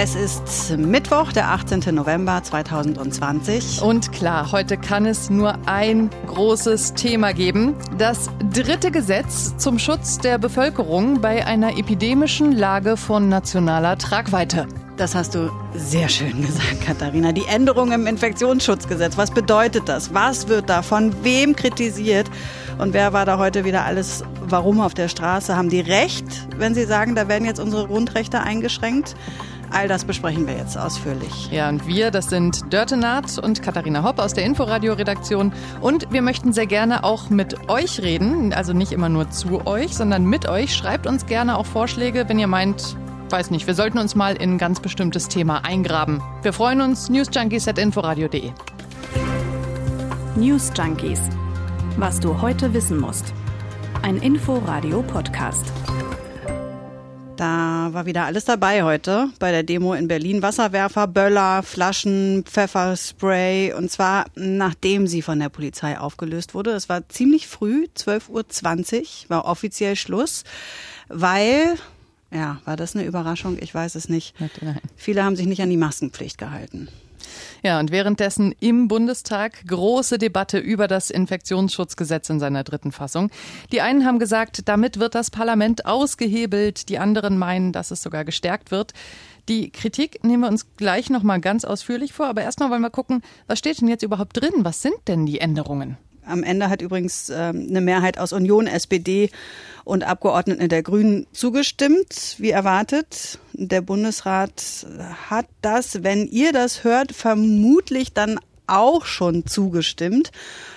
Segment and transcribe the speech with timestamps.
[0.00, 1.92] Es ist Mittwoch, der 18.
[1.92, 3.82] November 2020.
[3.82, 7.74] Und klar, heute kann es nur ein großes Thema geben.
[7.98, 14.68] Das dritte Gesetz zum Schutz der Bevölkerung bei einer epidemischen Lage von nationaler Tragweite.
[14.96, 17.32] Das hast du sehr schön gesagt, Katharina.
[17.32, 19.16] Die Änderung im Infektionsschutzgesetz.
[19.16, 20.14] Was bedeutet das?
[20.14, 22.30] Was wird da von wem kritisiert?
[22.78, 25.56] Und wer war da heute wieder alles, warum auf der Straße?
[25.56, 29.16] Haben die recht, wenn sie sagen, da werden jetzt unsere Grundrechte eingeschränkt?
[29.70, 31.50] All das besprechen wir jetzt ausführlich.
[31.50, 35.52] Ja, und wir, das sind Dörte Naht und Katharina Hopp aus der Inforadio-Redaktion.
[35.80, 38.52] Und wir möchten sehr gerne auch mit euch reden.
[38.52, 40.74] Also nicht immer nur zu euch, sondern mit euch.
[40.74, 42.96] Schreibt uns gerne auch Vorschläge, wenn ihr meint,
[43.30, 46.22] weiß nicht, wir sollten uns mal in ein ganz bestimmtes Thema eingraben.
[46.42, 47.08] Wir freuen uns.
[47.10, 48.52] newsjunkies.inforadio.de
[50.36, 51.20] News Junkies.
[51.96, 53.34] Was du heute wissen musst.
[54.02, 55.72] Ein Inforadio-Podcast.
[57.38, 60.42] Da war wieder alles dabei heute bei der Demo in Berlin.
[60.42, 63.74] Wasserwerfer, Böller, Flaschen, Pfefferspray.
[63.74, 66.72] Und zwar nachdem sie von der Polizei aufgelöst wurde.
[66.72, 70.42] Es war ziemlich früh, 12.20 Uhr, war offiziell Schluss,
[71.06, 71.76] weil,
[72.32, 73.56] ja, war das eine Überraschung?
[73.60, 74.34] Ich weiß es nicht.
[74.96, 76.88] Viele haben sich nicht an die Maskenpflicht gehalten.
[77.62, 83.30] Ja, und währenddessen im Bundestag große Debatte über das Infektionsschutzgesetz in seiner dritten Fassung.
[83.72, 88.24] Die einen haben gesagt, damit wird das Parlament ausgehebelt, die anderen meinen, dass es sogar
[88.24, 88.92] gestärkt wird.
[89.48, 92.90] Die Kritik nehmen wir uns gleich noch mal ganz ausführlich vor, aber erstmal wollen wir
[92.90, 94.52] gucken, was steht denn jetzt überhaupt drin?
[94.58, 95.96] Was sind denn die Änderungen?
[96.28, 99.30] Am Ende hat übrigens ähm, eine Mehrheit aus Union, SPD
[99.84, 103.38] und Abgeordneten der Grünen zugestimmt, wie erwartet.
[103.54, 104.86] Der Bundesrat
[105.30, 110.30] hat das, wenn ihr das hört, vermutlich dann auch schon zugestimmt.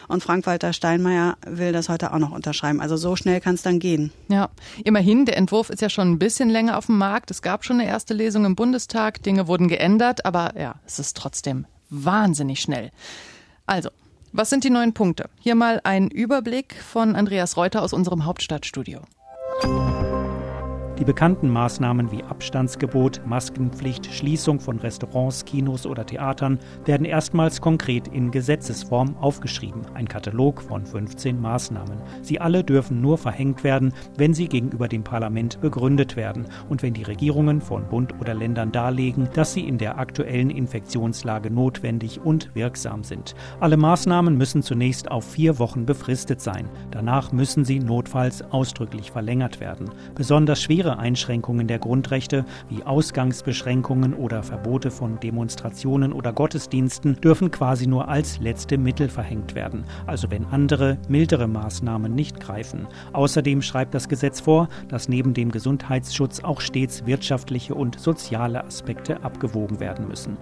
[0.07, 2.81] Und Frank-Walter Steinmeier will das heute auch noch unterschreiben.
[2.81, 4.11] Also so schnell kann es dann gehen.
[4.29, 4.49] Ja,
[4.83, 7.31] immerhin, der Entwurf ist ja schon ein bisschen länger auf dem Markt.
[7.31, 9.21] Es gab schon eine erste Lesung im Bundestag.
[9.23, 12.91] Dinge wurden geändert, aber ja, es ist trotzdem wahnsinnig schnell.
[13.65, 13.89] Also,
[14.33, 15.29] was sind die neuen Punkte?
[15.39, 19.01] Hier mal ein Überblick von Andreas Reuter aus unserem Hauptstadtstudio.
[21.01, 28.07] Die bekannten Maßnahmen wie Abstandsgebot, Maskenpflicht, Schließung von Restaurants, Kinos oder Theatern werden erstmals konkret
[28.09, 29.81] in Gesetzesform aufgeschrieben.
[29.95, 31.97] Ein Katalog von 15 Maßnahmen.
[32.21, 36.93] Sie alle dürfen nur verhängt werden, wenn sie gegenüber dem Parlament begründet werden und wenn
[36.93, 42.53] die Regierungen von Bund oder Ländern darlegen, dass sie in der aktuellen Infektionslage notwendig und
[42.53, 43.33] wirksam sind.
[43.59, 46.69] Alle Maßnahmen müssen zunächst auf vier Wochen befristet sein.
[46.91, 49.89] Danach müssen sie notfalls ausdrücklich verlängert werden.
[50.13, 57.51] Besonders schwere andere Einschränkungen der Grundrechte wie Ausgangsbeschränkungen oder Verbote von Demonstrationen oder Gottesdiensten dürfen
[57.51, 62.87] quasi nur als letzte Mittel verhängt werden, also wenn andere, mildere Maßnahmen nicht greifen.
[63.13, 69.23] Außerdem schreibt das Gesetz vor, dass neben dem Gesundheitsschutz auch stets wirtschaftliche und soziale Aspekte
[69.23, 70.37] abgewogen werden müssen.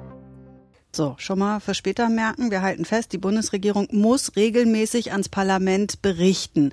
[0.91, 6.01] So, schon mal für später merken, wir halten fest, die Bundesregierung muss regelmäßig ans Parlament
[6.01, 6.72] berichten.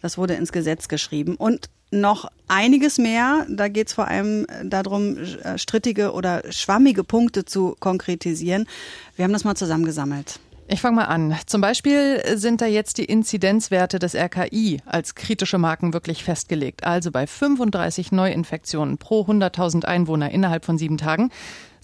[0.00, 1.36] Das wurde ins Gesetz geschrieben.
[1.36, 3.46] Und noch einiges mehr.
[3.48, 8.66] Da geht es vor allem darum, äh, strittige oder schwammige Punkte zu konkretisieren.
[9.14, 10.40] Wir haben das mal zusammengesammelt.
[10.68, 11.36] Ich fange mal an.
[11.46, 16.84] Zum Beispiel sind da jetzt die Inzidenzwerte des RKI als kritische Marken wirklich festgelegt.
[16.84, 21.30] Also bei 35 Neuinfektionen pro 100.000 Einwohner innerhalb von sieben Tagen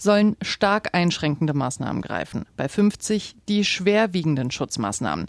[0.01, 2.45] sollen stark einschränkende Maßnahmen greifen.
[2.57, 5.27] Bei 50 die schwerwiegenden Schutzmaßnahmen.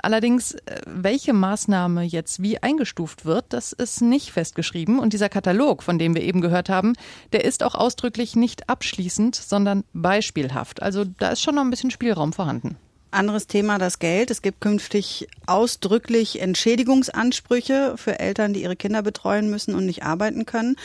[0.00, 4.98] Allerdings, äh, welche Maßnahme jetzt wie eingestuft wird, das ist nicht festgeschrieben.
[4.98, 6.94] Und dieser Katalog, von dem wir eben gehört haben,
[7.32, 10.82] der ist auch ausdrücklich nicht abschließend, sondern beispielhaft.
[10.82, 12.76] Also da ist schon noch ein bisschen Spielraum vorhanden.
[13.10, 14.30] Anderes Thema, das Geld.
[14.30, 20.46] Es gibt künftig ausdrücklich Entschädigungsansprüche für Eltern, die ihre Kinder betreuen müssen und nicht arbeiten
[20.46, 20.76] können.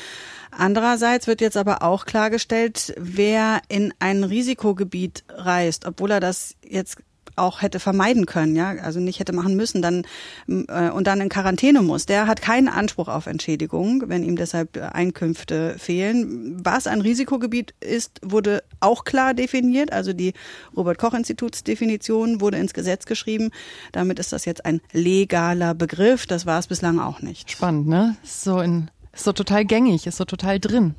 [0.52, 6.98] Andererseits wird jetzt aber auch klargestellt, wer in ein Risikogebiet reist, obwohl er das jetzt
[7.36, 10.04] auch hätte vermeiden können, ja, also nicht hätte machen müssen, dann
[10.48, 14.78] äh, und dann in Quarantäne muss, der hat keinen Anspruch auf Entschädigung, wenn ihm deshalb
[14.78, 16.60] Einkünfte fehlen.
[16.64, 19.92] Was ein Risikogebiet ist, wurde auch klar definiert.
[19.94, 20.34] Also die
[20.76, 23.52] Robert Koch Institutsdefinition wurde ins Gesetz geschrieben.
[23.92, 26.26] Damit ist das jetzt ein legaler Begriff.
[26.26, 27.52] Das war es bislang auch nicht.
[27.52, 28.16] Spannend, ne?
[28.24, 30.96] So in ist so total gängig, ist so total drin.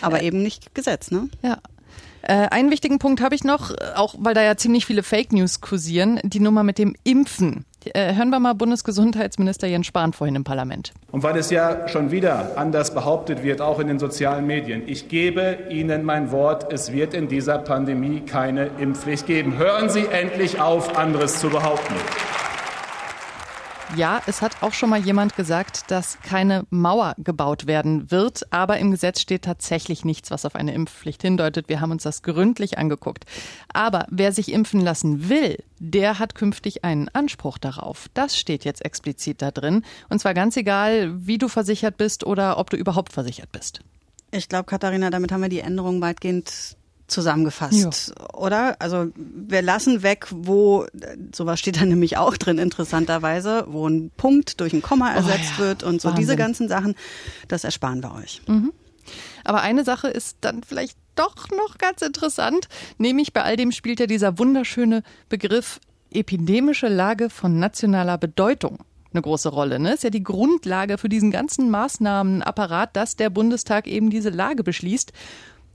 [0.00, 1.28] Aber äh, eben nicht Gesetz, ne?
[1.42, 1.58] Ja.
[2.22, 5.60] Äh, einen wichtigen Punkt habe ich noch, auch weil da ja ziemlich viele Fake News
[5.60, 7.64] kursieren, die Nummer mit dem Impfen.
[7.84, 10.92] Äh, hören wir mal Bundesgesundheitsminister Jens Spahn vorhin im Parlament.
[11.12, 15.08] Und weil es ja schon wieder anders behauptet wird, auch in den sozialen Medien, ich
[15.08, 19.56] gebe Ihnen mein Wort, es wird in dieser Pandemie keine Impfpflicht geben.
[19.56, 21.94] Hören Sie endlich auf, anderes zu behaupten.
[23.96, 28.78] Ja, es hat auch schon mal jemand gesagt, dass keine Mauer gebaut werden wird, aber
[28.78, 31.68] im Gesetz steht tatsächlich nichts, was auf eine Impfpflicht hindeutet.
[31.68, 33.24] Wir haben uns das gründlich angeguckt.
[33.72, 38.08] Aber wer sich impfen lassen will, der hat künftig einen Anspruch darauf.
[38.14, 39.84] Das steht jetzt explizit da drin.
[40.08, 43.80] Und zwar ganz egal, wie du versichert bist oder ob du überhaupt versichert bist.
[44.30, 46.76] Ich glaube, Katharina, damit haben wir die Änderung weitgehend
[47.10, 48.34] zusammengefasst, ja.
[48.34, 48.76] oder?
[48.80, 50.86] Also wir lassen weg, wo,
[51.34, 55.52] sowas steht da nämlich auch drin, interessanterweise, wo ein Punkt durch ein Komma oh ersetzt
[55.58, 56.20] oh ja, wird und so Wahnsinn.
[56.20, 56.94] diese ganzen Sachen,
[57.48, 58.42] das ersparen wir euch.
[58.46, 58.72] Mhm.
[59.44, 62.68] Aber eine Sache ist dann vielleicht doch noch ganz interessant,
[62.98, 65.80] nämlich bei all dem spielt ja dieser wunderschöne Begriff
[66.12, 68.78] epidemische Lage von nationaler Bedeutung
[69.12, 69.78] eine große Rolle.
[69.78, 69.94] Ne?
[69.94, 75.12] Ist ja die Grundlage für diesen ganzen Maßnahmenapparat, dass der Bundestag eben diese Lage beschließt.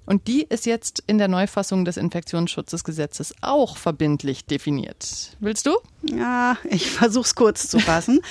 [0.05, 5.35] Und die ist jetzt in der Neufassung des Infektionsschutzgesetzes auch verbindlich definiert.
[5.39, 5.77] Willst du?
[6.03, 8.21] Ja, ich versuche es kurz zu fassen.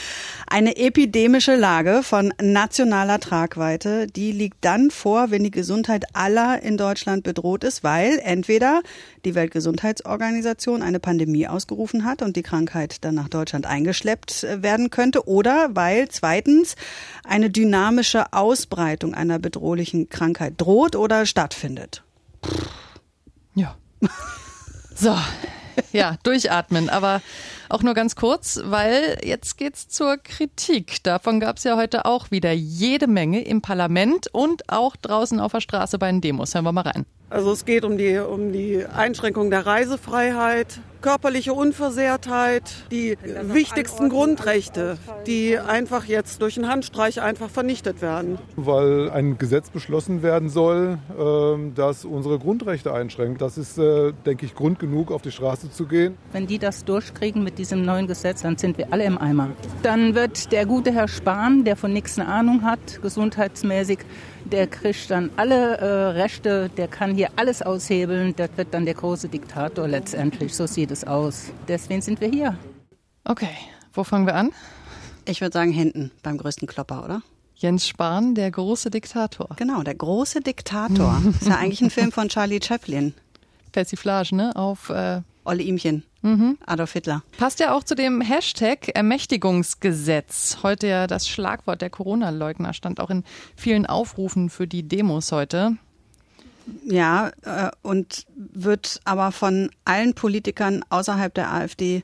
[0.46, 6.76] Eine epidemische Lage von nationaler Tragweite, die liegt dann vor, wenn die Gesundheit aller in
[6.76, 8.82] Deutschland bedroht ist, weil entweder
[9.24, 14.90] die Weltgesundheitsorganisation eine Pandemie ausgerufen hat und die Krankheit dann nach Deutschland eingeschleppt äh, werden
[14.90, 16.76] könnte oder weil zweitens
[17.24, 22.02] eine dynamische Ausbreitung einer bedrohlichen Krankheit droht oder stattfindet.
[23.54, 23.76] Ja.
[24.96, 25.12] So,
[25.92, 27.20] ja, durchatmen, aber
[27.68, 31.02] auch nur ganz kurz, weil jetzt geht's zur Kritik.
[31.02, 35.52] Davon gab es ja heute auch wieder jede Menge im Parlament und auch draußen auf
[35.52, 36.54] der Straße bei den Demos.
[36.54, 37.06] Hören wir mal rein.
[37.30, 44.96] Also es geht um die, um die Einschränkung der Reisefreiheit, körperliche Unversehrtheit, die wichtigsten Grundrechte,
[45.26, 48.38] die einfach jetzt durch einen Handstreich einfach vernichtet werden.
[48.56, 53.42] Weil ein Gesetz beschlossen werden soll, ähm, das unsere Grundrechte einschränkt.
[53.42, 56.16] Das ist, äh, denke ich, Grund genug, auf die Straße zu gehen.
[56.32, 59.50] Wenn die das durchkriegen mit diesem neuen Gesetz, dann sind wir alle im Eimer.
[59.82, 63.98] Dann wird der gute Herr Spahn, der von nichts eine Ahnung hat, gesundheitsmäßig,
[64.44, 68.34] der kriegt dann alle äh, Rechte, der kann hier alles aushebeln.
[68.36, 70.54] Das wird dann der große Diktator letztendlich.
[70.54, 71.52] So sieht es aus.
[71.68, 72.56] Deswegen sind wir hier.
[73.24, 73.56] Okay,
[73.92, 74.50] wo fangen wir an?
[75.26, 77.22] Ich würde sagen hinten beim größten Klopper, oder?
[77.56, 79.48] Jens Spahn, der große Diktator.
[79.56, 81.22] Genau, der große Diktator.
[81.40, 83.14] ist ja eigentlich ein Film von Charlie Chaplin.
[83.72, 84.54] Persiflage, ne?
[84.54, 86.04] Auf äh Olle Ihmchen.
[86.22, 86.58] Mhm.
[86.64, 87.22] Adolf Hitler.
[87.38, 90.58] Passt ja auch zu dem Hashtag Ermächtigungsgesetz.
[90.62, 93.24] Heute ja das Schlagwort der Corona-Leugner stand auch in
[93.54, 95.76] vielen Aufrufen für die Demos heute.
[96.86, 102.02] Ja, äh, und wird aber von allen Politikern außerhalb der AfD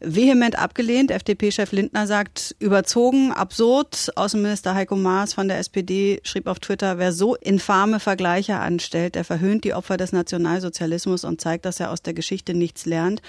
[0.00, 1.10] vehement abgelehnt.
[1.10, 4.10] FDP-Chef Lindner sagt, überzogen, absurd.
[4.16, 9.24] Außenminister Heiko Maas von der SPD schrieb auf Twitter, wer so infame Vergleiche anstellt, der
[9.24, 13.22] verhöhnt die Opfer des Nationalsozialismus und zeigt, dass er aus der Geschichte nichts lernt.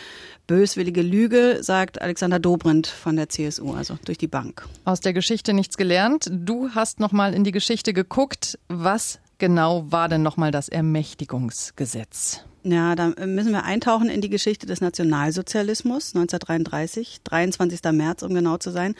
[0.47, 4.67] Böswillige Lüge, sagt Alexander Dobrindt von der CSU, also durch die Bank.
[4.85, 6.29] Aus der Geschichte nichts gelernt.
[6.31, 8.57] Du hast noch mal in die Geschichte geguckt.
[8.67, 12.45] Was genau war denn noch mal das Ermächtigungsgesetz?
[12.63, 17.81] Ja, da müssen wir eintauchen in die Geschichte des Nationalsozialismus 1933, 23.
[17.91, 18.93] März, um genau zu sein.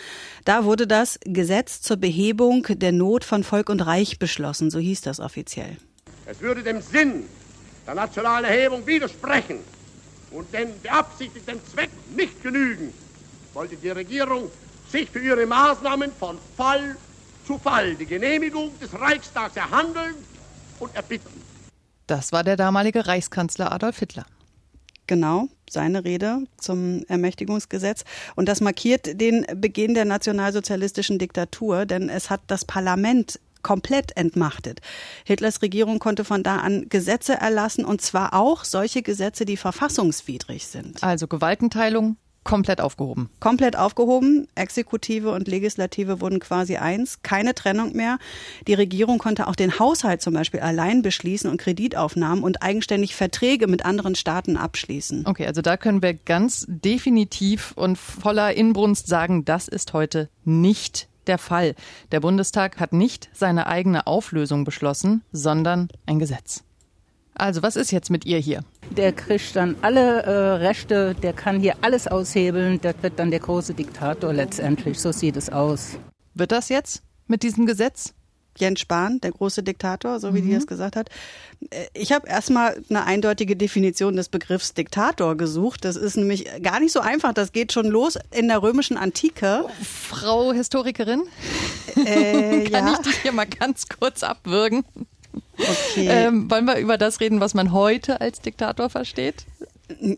[0.45, 5.01] Da wurde das Gesetz zur Behebung der Not von Volk und Reich beschlossen, so hieß
[5.01, 5.77] das offiziell.
[6.25, 7.25] Es würde dem Sinn
[7.85, 9.59] der nationalen Erhebung widersprechen
[10.31, 12.91] und den beabsichtigten Zweck nicht genügen,
[13.53, 14.49] wollte die Regierung
[14.91, 16.95] sich für ihre Maßnahmen von Fall
[17.45, 20.15] zu Fall die Genehmigung des Reichstags erhandeln
[20.79, 21.40] und erbitten.
[22.11, 24.25] Das war der damalige Reichskanzler Adolf Hitler.
[25.07, 28.03] Genau, seine Rede zum Ermächtigungsgesetz.
[28.35, 34.81] Und das markiert den Beginn der nationalsozialistischen Diktatur, denn es hat das Parlament komplett entmachtet.
[35.23, 40.67] Hitlers Regierung konnte von da an Gesetze erlassen und zwar auch solche Gesetze, die verfassungswidrig
[40.67, 41.01] sind.
[41.03, 43.29] Also Gewaltenteilung, komplett aufgehoben.
[43.39, 44.47] Komplett aufgehoben.
[44.55, 47.21] Exekutive und Legislative wurden quasi eins.
[47.21, 48.17] Keine Trennung mehr.
[48.67, 53.67] Die Regierung konnte auch den Haushalt zum Beispiel allein beschließen und Kreditaufnahmen und eigenständig Verträge
[53.67, 55.25] mit anderen Staaten abschließen.
[55.25, 61.07] Okay, also da können wir ganz definitiv und voller Inbrunst sagen, das ist heute nicht
[61.27, 61.75] der Fall.
[62.11, 66.63] Der Bundestag hat nicht seine eigene Auflösung beschlossen, sondern ein Gesetz.
[67.35, 68.63] Also, was ist jetzt mit ihr hier?
[68.89, 72.79] Der kriegt dann alle äh, Rechte, der kann hier alles aushebeln.
[72.81, 74.99] Das wird dann der große Diktator letztendlich.
[74.99, 75.97] So sieht es aus.
[76.33, 78.13] Wird das jetzt mit diesem Gesetz?
[78.57, 80.49] Jens Spahn, der große Diktator, so wie mhm.
[80.49, 81.09] die es gesagt hat.
[81.69, 85.85] Äh, ich habe erstmal eine eindeutige Definition des Begriffs Diktator gesucht.
[85.85, 87.33] Das ist nämlich gar nicht so einfach.
[87.33, 89.65] Das geht schon los in der römischen Antike.
[89.83, 91.23] Frau Historikerin,
[92.05, 92.93] äh, kann ja.
[92.93, 94.83] ich dich hier mal ganz kurz abwürgen?
[95.61, 96.07] Okay.
[96.07, 99.45] Ähm, wollen wir über das reden, was man heute als Diktator versteht?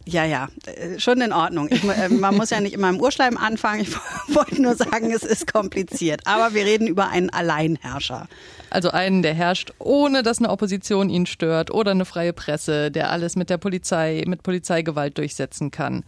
[0.06, 1.68] Ja, ja, äh, schon in Ordnung.
[1.72, 3.82] Ich, äh, man muss ja nicht immer im Urschleim anfangen.
[3.82, 3.96] Ich
[4.36, 6.22] wollte nur sagen, es ist kompliziert.
[6.26, 8.28] Aber wir reden über einen Alleinherrscher.
[8.70, 13.12] Also einen, der herrscht, ohne dass eine Opposition ihn stört oder eine freie Presse, der
[13.12, 16.04] alles mit der Polizei, mit Polizeigewalt durchsetzen kann.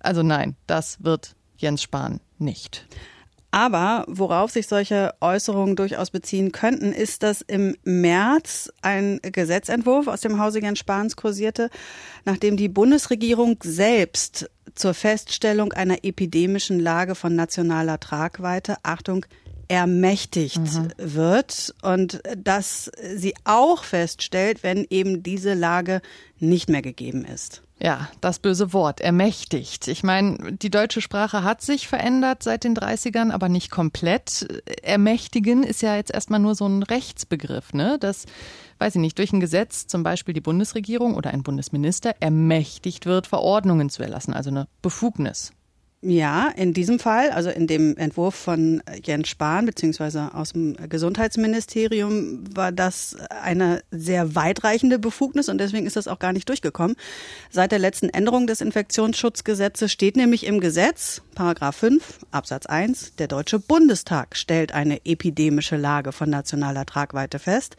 [0.00, 2.86] Also nein, das wird Jens Spahn nicht.
[3.54, 10.22] Aber worauf sich solche Äußerungen durchaus beziehen könnten, ist, dass im März ein Gesetzentwurf aus
[10.22, 11.70] dem Hause Jens Spahns kursierte,
[12.24, 19.24] nachdem die Bundesregierung selbst zur Feststellung einer epidemischen Lage von nationaler Tragweite, Achtung,
[19.68, 20.90] ermächtigt mhm.
[20.96, 26.02] wird und dass sie auch feststellt, wenn eben diese Lage
[26.40, 27.63] nicht mehr gegeben ist.
[27.80, 29.88] Ja, das böse Wort, ermächtigt.
[29.88, 34.46] Ich meine, die deutsche Sprache hat sich verändert seit den 30ern, aber nicht komplett.
[34.82, 37.98] Ermächtigen ist ja jetzt erstmal nur so ein Rechtsbegriff, ne?
[37.98, 38.26] Das,
[38.78, 43.26] weiß ich nicht, durch ein Gesetz, zum Beispiel die Bundesregierung oder ein Bundesminister, ermächtigt wird,
[43.26, 45.52] Verordnungen zu erlassen, also eine Befugnis.
[46.06, 52.44] Ja, in diesem Fall, also in dem Entwurf von Jens Spahn beziehungsweise aus dem Gesundheitsministerium,
[52.54, 56.96] war das eine sehr weitreichende Befugnis und deswegen ist das auch gar nicht durchgekommen.
[57.50, 63.28] Seit der letzten Änderung des Infektionsschutzgesetzes steht nämlich im Gesetz, Paragraph 5 Absatz 1, der
[63.28, 67.78] Deutsche Bundestag stellt eine epidemische Lage von nationaler Tragweite fest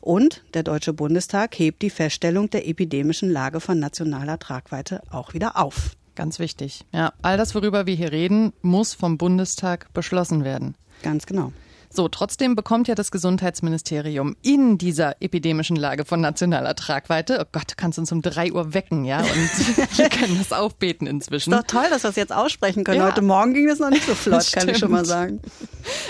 [0.00, 5.58] und der Deutsche Bundestag hebt die Feststellung der epidemischen Lage von nationaler Tragweite auch wieder
[5.58, 5.90] auf.
[6.16, 6.84] Ganz wichtig.
[6.92, 10.74] Ja, all das, worüber wir hier reden, muss vom Bundestag beschlossen werden.
[11.02, 11.52] Ganz genau.
[11.96, 17.76] So, trotzdem bekommt ja das Gesundheitsministerium in dieser epidemischen Lage von nationaler Tragweite, oh Gott,
[17.76, 19.28] kannst uns um drei Uhr wecken, ja, und
[19.98, 21.52] wir können das aufbeten inzwischen.
[21.52, 22.98] Ist doch toll, dass wir das jetzt aussprechen können.
[22.98, 23.06] Ja.
[23.06, 25.40] Heute Morgen ging es noch nicht so flott, kann ich schon mal sagen.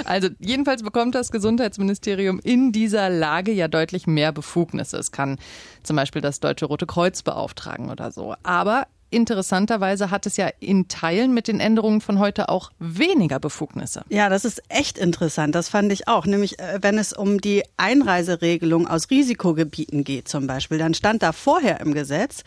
[0.05, 4.97] Also, jedenfalls bekommt das Gesundheitsministerium in dieser Lage ja deutlich mehr Befugnisse.
[4.97, 5.39] Es kann
[5.83, 8.35] zum Beispiel das Deutsche Rote Kreuz beauftragen oder so.
[8.43, 8.87] Aber
[9.17, 14.03] interessanterweise hat es ja in Teilen mit den Änderungen von heute auch weniger Befugnisse.
[14.11, 15.55] Ja, das ist echt interessant.
[15.55, 16.27] Das fand ich auch.
[16.27, 21.33] Nämlich, äh, wenn es um die Einreiseregelung aus Risikogebieten geht zum Beispiel, dann stand da
[21.33, 22.45] vorher im Gesetz,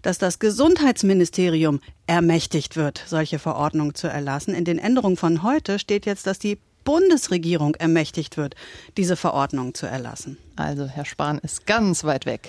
[0.00, 4.54] dass das Gesundheitsministerium ermächtigt wird, solche Verordnungen zu erlassen.
[4.54, 8.54] In den Änderungen von heute steht jetzt, dass die Bundesregierung ermächtigt wird,
[8.96, 10.38] diese Verordnung zu erlassen.
[10.56, 12.48] Also Herr Spahn ist ganz weit weg.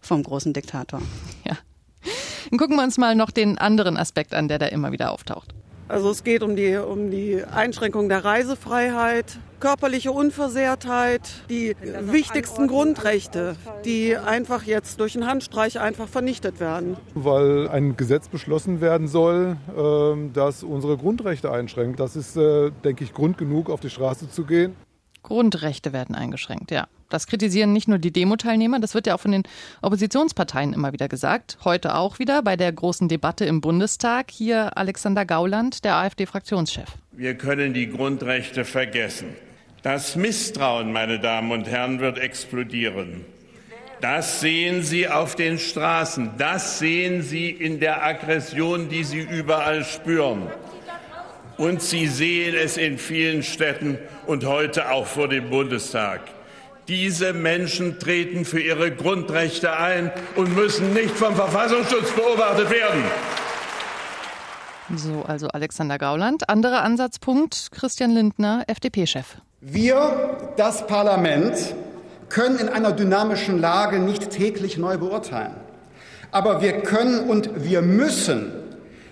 [0.00, 1.02] Vom großen Diktator.
[1.46, 1.56] Ja.
[2.50, 5.54] Dann gucken wir uns mal noch den anderen Aspekt an, der da immer wieder auftaucht.
[5.88, 13.56] Also es geht um die, um die Einschränkung der Reisefreiheit, körperliche Unversehrtheit, die wichtigsten Grundrechte,
[13.86, 16.98] die einfach jetzt durch einen Handstreich einfach vernichtet werden.
[17.14, 22.00] Weil ein Gesetz beschlossen werden soll, ähm, das unsere Grundrechte einschränkt.
[22.00, 24.76] Das ist, äh, denke ich, Grund genug, auf die Straße zu gehen.
[25.22, 26.86] Grundrechte werden eingeschränkt, ja.
[27.08, 29.44] Das kritisieren nicht nur die Demo-Teilnehmer, das wird ja auch von den
[29.80, 31.56] Oppositionsparteien immer wieder gesagt.
[31.64, 34.30] Heute auch wieder bei der großen Debatte im Bundestag.
[34.30, 36.88] Hier Alexander Gauland, der AfD-Fraktionschef.
[37.12, 39.28] Wir können die Grundrechte vergessen.
[39.82, 43.24] Das Misstrauen, meine Damen und Herren, wird explodieren.
[44.00, 46.32] Das sehen Sie auf den Straßen.
[46.38, 50.48] Das sehen Sie in der Aggression, die Sie überall spüren.
[51.58, 56.20] Und Sie sehen es in vielen Städten und heute auch vor dem Bundestag.
[56.86, 63.02] Diese Menschen treten für ihre Grundrechte ein und müssen nicht vom Verfassungsschutz beobachtet werden.
[64.96, 66.48] So, also Alexander Gauland.
[66.48, 69.36] Anderer Ansatzpunkt, Christian Lindner, FDP-Chef.
[69.60, 71.74] Wir, das Parlament,
[72.28, 75.56] können in einer dynamischen Lage nicht täglich neu beurteilen.
[76.30, 78.52] Aber wir können und wir müssen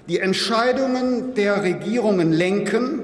[0.08, 3.00] die Entscheidungen der Regierungen lenken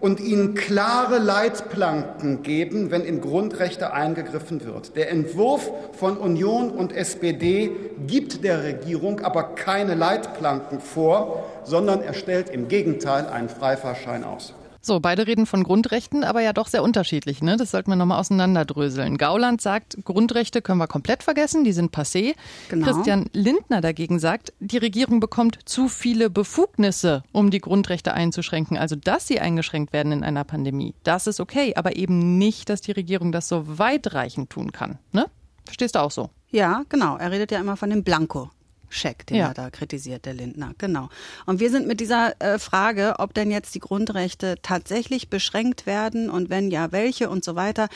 [0.00, 4.96] und ihnen klare Leitplanken geben, wenn in Grundrechte eingegriffen wird.
[4.96, 7.72] Der Entwurf von Union und SPD
[8.06, 14.52] gibt der Regierung aber keine Leitplanken vor, sondern er stellt im Gegenteil einen Freifahrschein aus.
[14.84, 17.42] So, beide reden von Grundrechten, aber ja doch sehr unterschiedlich.
[17.42, 17.56] Ne?
[17.56, 19.16] Das sollten wir nochmal auseinanderdröseln.
[19.16, 22.34] Gauland sagt, Grundrechte können wir komplett vergessen, die sind passé.
[22.68, 22.84] Genau.
[22.84, 28.76] Christian Lindner dagegen sagt, die Regierung bekommt zu viele Befugnisse, um die Grundrechte einzuschränken.
[28.76, 32.82] Also, dass sie eingeschränkt werden in einer Pandemie, das ist okay, aber eben nicht, dass
[32.82, 34.98] die Regierung das so weitreichend tun kann.
[35.12, 35.24] Ne?
[35.64, 36.28] Verstehst du auch so?
[36.50, 37.16] Ja, genau.
[37.16, 38.50] Er redet ja immer von dem Blanko.
[38.94, 39.48] Scheck, den ja.
[39.48, 40.72] er da kritisiert, der Lindner.
[40.78, 41.08] Genau.
[41.46, 46.30] Und wir sind mit dieser äh, Frage, ob denn jetzt die Grundrechte tatsächlich beschränkt werden
[46.30, 47.88] und wenn ja, welche und so weiter.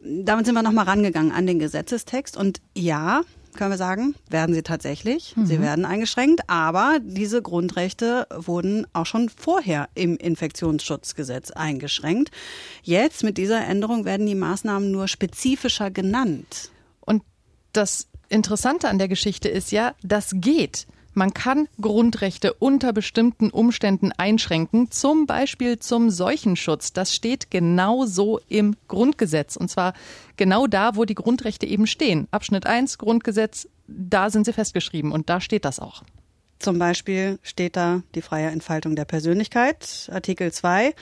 [0.00, 2.36] Damit sind wir nochmal rangegangen an den Gesetzestext.
[2.36, 3.22] Und ja,
[3.56, 5.36] können wir sagen, werden sie tatsächlich.
[5.36, 5.46] Mhm.
[5.46, 12.30] Sie werden eingeschränkt, aber diese Grundrechte wurden auch schon vorher im Infektionsschutzgesetz eingeschränkt.
[12.82, 16.70] Jetzt mit dieser Änderung werden die Maßnahmen nur spezifischer genannt.
[17.00, 17.22] Und
[17.72, 20.86] das Interessante an der Geschichte ist ja, das geht.
[21.18, 26.92] Man kann Grundrechte unter bestimmten Umständen einschränken, zum Beispiel zum Seuchenschutz.
[26.92, 29.56] Das steht genau so im Grundgesetz.
[29.56, 29.94] Und zwar
[30.36, 32.28] genau da, wo die Grundrechte eben stehen.
[32.32, 36.02] Abschnitt 1 Grundgesetz, da sind sie festgeschrieben und da steht das auch.
[36.58, 40.94] Zum Beispiel steht da die freie Entfaltung der Persönlichkeit, Artikel 2.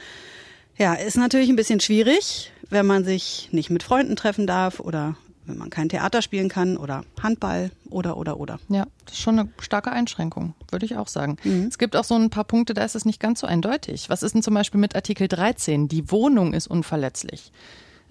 [0.77, 5.17] Ja, ist natürlich ein bisschen schwierig, wenn man sich nicht mit Freunden treffen darf oder
[5.47, 8.59] wenn man kein Theater spielen kann oder Handball oder oder oder.
[8.69, 11.37] Ja, das ist schon eine starke Einschränkung, würde ich auch sagen.
[11.45, 11.67] Mhm.
[11.69, 14.09] Es gibt auch so ein paar Punkte, da ist es nicht ganz so eindeutig.
[14.09, 15.89] Was ist denn zum Beispiel mit Artikel 13?
[15.89, 17.53] Die Wohnung ist unverletzlich.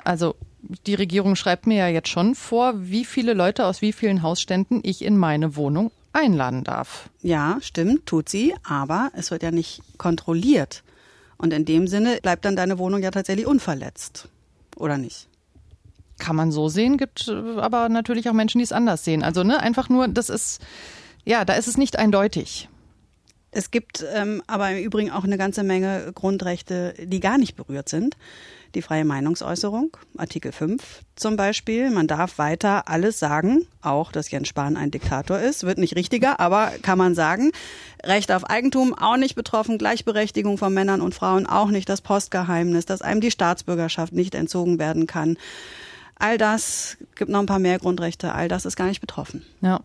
[0.04, 0.36] Also
[0.88, 4.82] die Regierung schreibt mir ja jetzt schon vor, wie viele Leute aus wie vielen Hausständen
[4.84, 7.10] ich in meine Wohnung einladen darf.
[7.22, 10.84] Ja, stimmt, tut sie, aber es wird ja nicht kontrolliert.
[11.38, 14.30] Und in dem Sinne bleibt dann deine Wohnung ja tatsächlich unverletzt.
[14.78, 15.28] Oder nicht?
[16.24, 19.24] Kann man so sehen, gibt äh, aber natürlich auch Menschen, die es anders sehen.
[19.24, 20.62] Also ne, einfach nur, das ist,
[21.26, 22.70] ja, da ist es nicht eindeutig.
[23.52, 27.90] Es gibt ähm, aber im Übrigen auch eine ganze Menge Grundrechte, die gar nicht berührt
[27.90, 28.16] sind.
[28.74, 31.92] Die freie Meinungsäußerung, Artikel 5 zum Beispiel.
[31.92, 35.66] Man darf weiter alles sagen, auch dass Jens Spahn ein Diktator ist.
[35.66, 37.52] Wird nicht richtiger, aber kann man sagen.
[38.02, 42.86] Recht auf Eigentum auch nicht betroffen, Gleichberechtigung von Männern und Frauen auch nicht, das Postgeheimnis,
[42.86, 45.38] dass einem die Staatsbürgerschaft nicht entzogen werden kann.
[46.16, 49.44] All das gibt noch ein paar mehr Grundrechte, all das ist gar nicht betroffen.
[49.62, 49.82] Ja.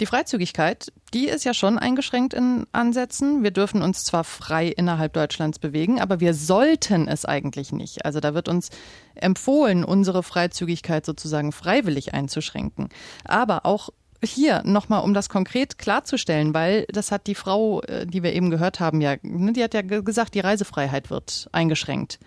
[0.00, 3.42] Die Freizügigkeit, die ist ja schon eingeschränkt in Ansätzen.
[3.42, 8.04] Wir dürfen uns zwar frei innerhalb Deutschlands bewegen, aber wir sollten es eigentlich nicht.
[8.04, 8.70] Also da wird uns
[9.16, 12.90] empfohlen, unsere Freizügigkeit sozusagen freiwillig einzuschränken.
[13.24, 13.88] Aber auch
[14.22, 18.50] hier nochmal, um das konkret klarzustellen, weil das hat die Frau, äh, die wir eben
[18.50, 22.20] gehört haben, ja, ne, die hat ja gesagt, die Reisefreiheit wird eingeschränkt.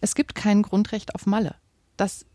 [0.00, 1.54] Es gibt kein Grundrecht auf Malle.
[1.96, 2.26] Das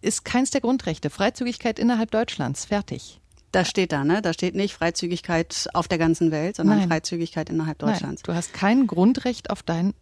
[0.00, 1.10] ist keins der Grundrechte.
[1.10, 2.64] Freizügigkeit innerhalb Deutschlands.
[2.66, 3.20] Fertig.
[3.52, 4.20] Das steht da, ne?
[4.20, 6.88] Da steht nicht Freizügigkeit auf der ganzen Welt, sondern Nein.
[6.88, 8.22] Freizügigkeit innerhalb Deutschlands.
[8.22, 9.94] Nein, du hast kein Grundrecht auf, dein,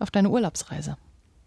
[0.00, 0.96] auf deine Urlaubsreise.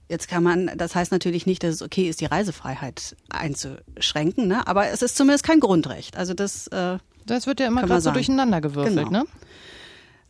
[0.07, 4.65] Jetzt kann man, das heißt natürlich nicht, dass es okay ist, die Reisefreiheit einzuschränken, ne?
[4.65, 6.17] aber es ist zumindest kein Grundrecht.
[6.17, 9.11] Also das, äh, das wird ja immer gerade so durcheinander gewürfelt, genau.
[9.11, 9.25] ne?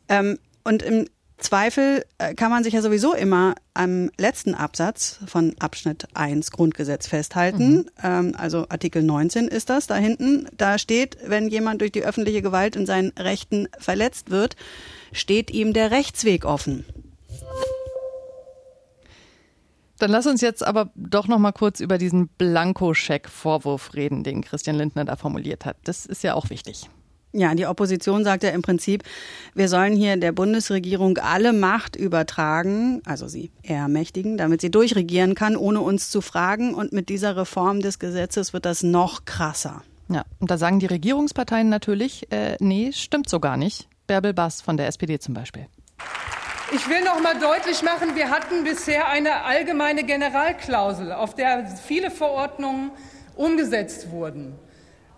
[0.09, 1.05] Ähm, und im
[1.39, 7.07] Zweifel äh, kann man sich ja sowieso immer am letzten Absatz von Abschnitt 1 Grundgesetz
[7.07, 7.75] festhalten.
[7.75, 7.85] Mhm.
[8.03, 10.47] Ähm, also Artikel 19 ist das da hinten.
[10.55, 14.57] Da steht, wenn jemand durch die öffentliche Gewalt in seinen Rechten verletzt wird,
[15.11, 16.85] steht ihm der Rechtsweg offen.
[19.97, 24.77] Dann lass uns jetzt aber doch noch mal kurz über diesen Blankoscheck-Vorwurf reden, den Christian
[24.77, 25.77] Lindner da formuliert hat.
[25.83, 26.89] Das ist ja auch wichtig.
[27.31, 29.03] Ja, die Opposition sagt ja im Prinzip,
[29.53, 35.55] wir sollen hier der Bundesregierung alle Macht übertragen, also sie ermächtigen, damit sie durchregieren kann,
[35.55, 36.73] ohne uns zu fragen.
[36.73, 39.83] Und mit dieser Reform des Gesetzes wird das noch krasser.
[40.07, 43.87] Ja, und da sagen die Regierungsparteien natürlich, äh, nee, stimmt so gar nicht.
[44.07, 45.67] Bärbel Bass von der SPD zum Beispiel.
[46.73, 52.09] Ich will noch mal deutlich machen, wir hatten bisher eine allgemeine Generalklausel, auf der viele
[52.09, 52.91] Verordnungen
[53.35, 54.55] umgesetzt wurden.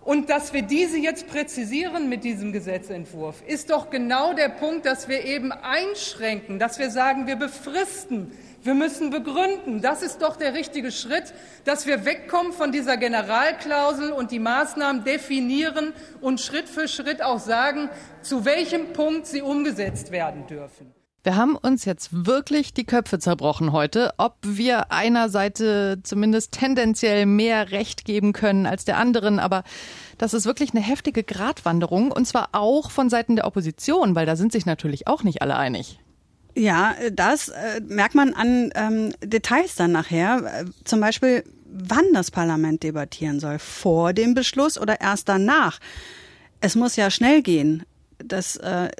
[0.04, 5.08] Und dass wir diese jetzt präzisieren mit diesem Gesetzentwurf, ist doch genau der Punkt, dass
[5.08, 8.32] wir eben einschränken, dass wir sagen, wir befristen,
[8.64, 9.80] wir müssen begründen.
[9.80, 11.32] Das ist doch der richtige Schritt,
[11.64, 17.40] dass wir wegkommen von dieser Generalklausel und die Maßnahmen definieren und Schritt für Schritt auch
[17.40, 17.88] sagen,
[18.22, 21.01] zu welchem Punkt sie umgesetzt werden dürfen.
[21.24, 27.26] Wir haben uns jetzt wirklich die Köpfe zerbrochen heute, ob wir einer Seite zumindest tendenziell
[27.26, 29.38] mehr Recht geben können als der anderen.
[29.38, 29.62] Aber
[30.18, 34.34] das ist wirklich eine heftige Gratwanderung und zwar auch von Seiten der Opposition, weil da
[34.34, 36.00] sind sich natürlich auch nicht alle einig.
[36.56, 40.42] Ja, das äh, merkt man an ähm, Details dann nachher.
[40.44, 43.60] Äh, zum Beispiel, wann das Parlament debattieren soll.
[43.60, 45.78] Vor dem Beschluss oder erst danach.
[46.60, 47.84] Es muss ja schnell gehen.
[48.18, 48.90] Das äh,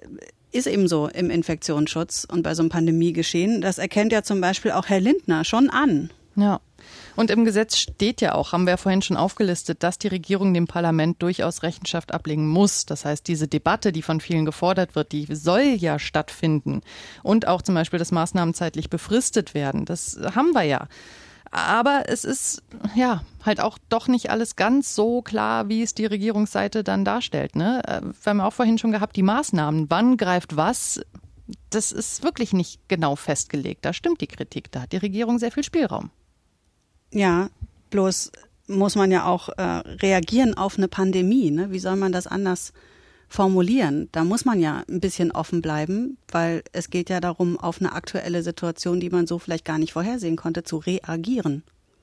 [0.52, 3.60] ist eben so im Infektionsschutz und bei so einem Pandemiegeschehen.
[3.60, 6.10] Das erkennt ja zum Beispiel auch Herr Lindner schon an.
[6.36, 6.60] Ja.
[7.14, 10.54] Und im Gesetz steht ja auch, haben wir ja vorhin schon aufgelistet, dass die Regierung
[10.54, 12.86] dem Parlament durchaus Rechenschaft ablegen muss.
[12.86, 16.80] Das heißt, diese Debatte, die von vielen gefordert wird, die soll ja stattfinden.
[17.22, 19.84] Und auch zum Beispiel, dass Maßnahmen zeitlich befristet werden.
[19.84, 20.88] Das haben wir ja.
[21.52, 22.62] Aber es ist
[22.96, 27.56] ja halt auch doch nicht alles ganz so klar, wie es die Regierungsseite dann darstellt.
[27.56, 27.82] Ne?
[27.86, 31.02] Äh, wir haben auch vorhin schon gehabt, die Maßnahmen, wann greift was,
[31.68, 33.84] das ist wirklich nicht genau festgelegt.
[33.84, 36.10] Da stimmt die Kritik, da hat die Regierung sehr viel Spielraum.
[37.12, 37.50] Ja,
[37.90, 38.32] bloß
[38.68, 41.50] muss man ja auch äh, reagieren auf eine Pandemie.
[41.50, 41.70] Ne?
[41.70, 42.72] Wie soll man das anders
[43.32, 44.08] formulieren.
[44.12, 47.92] Da muss man ja ein bisschen offen bleiben, weil es geht ja darum, auf eine
[47.92, 51.62] aktuelle Situation, die man so vielleicht gar nicht vorhersehen konnte, zu reagieren.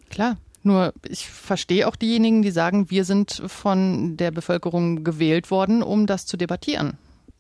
[0.10, 0.38] Klar.
[0.62, 6.06] Nur ich verstehe auch diejenigen, die sagen, wir sind von der Bevölkerung gewählt worden, um
[6.06, 6.98] das zu debattieren.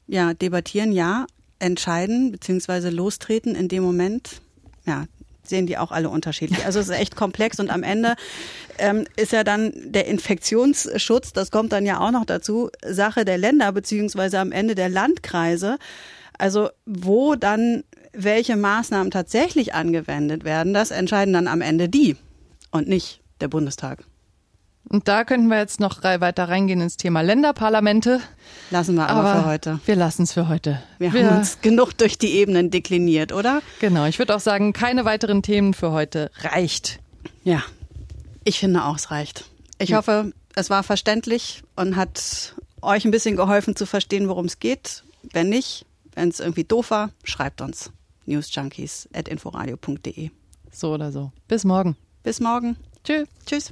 [0.07, 1.25] Ja, debattieren ja,
[1.59, 2.89] entscheiden bzw.
[2.89, 4.41] lostreten in dem Moment,
[4.85, 5.05] ja,
[5.49, 6.65] sehen die auch alle unterschiedlich.
[6.65, 8.15] Also es ist echt komplex und am Ende
[8.77, 13.37] ähm, ist ja dann der Infektionsschutz, das kommt dann ja auch noch dazu, Sache der
[13.37, 15.77] Länder beziehungsweise am Ende der Landkreise.
[16.37, 17.83] Also wo dann
[18.13, 22.15] welche Maßnahmen tatsächlich angewendet werden, das entscheiden dann am Ende die
[22.71, 24.03] und nicht der Bundestag.
[24.89, 28.19] Und da könnten wir jetzt noch weiter reingehen ins Thema Länderparlamente.
[28.71, 29.79] Lassen wir aber, aber für heute.
[29.85, 30.81] Wir lassen es für heute.
[30.97, 33.61] Wir, wir, haben uns genug durch die Ebenen dekliniert, oder?
[33.79, 34.05] Genau.
[34.05, 36.31] Ich würde auch sagen, keine weiteren Themen für heute.
[36.41, 36.99] Reicht.
[37.43, 37.61] Ja.
[38.43, 39.45] Ich finde auch, es reicht.
[39.77, 39.97] Ich ja.
[39.97, 45.03] hoffe, es war verständlich und hat euch ein bisschen geholfen zu verstehen, worum es geht.
[45.31, 47.91] Wenn nicht, wenn es irgendwie doof war, schreibt uns.
[48.25, 50.31] newsjunkies.inforadio.de.
[50.71, 51.31] So oder so.
[51.47, 51.95] Bis morgen.
[52.23, 52.75] Bis morgen.
[53.03, 53.27] Tschüss.
[53.45, 53.71] Tschüss.